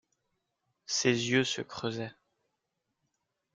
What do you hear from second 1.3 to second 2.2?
se creusaient.